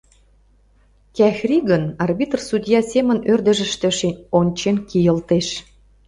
[1.15, 3.87] Кӓхри гын арбитр-судья семын ӧрдыжыштӧ
[4.39, 5.47] ончен кийылтеш.